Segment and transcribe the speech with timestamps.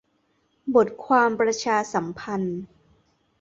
[0.75, 2.59] -บทความประชาสัมพันธ์